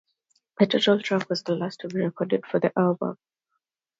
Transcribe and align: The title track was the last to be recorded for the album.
The 0.57 0.65
title 0.65 0.99
track 0.99 1.29
was 1.29 1.43
the 1.43 1.53
last 1.55 1.81
to 1.81 1.87
be 1.87 1.99
recorded 2.01 2.47
for 2.47 2.59
the 2.59 2.73
album. 2.75 3.17